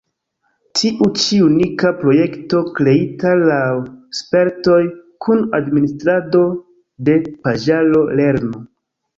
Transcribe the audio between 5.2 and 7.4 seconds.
kun administrado de